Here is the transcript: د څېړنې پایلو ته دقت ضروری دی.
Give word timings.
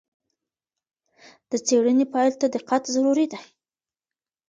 د 1.49 1.51
څېړنې 1.65 2.05
پایلو 2.13 2.39
ته 2.41 2.47
دقت 2.55 2.81
ضروری 2.95 3.25
دی. 3.33 3.39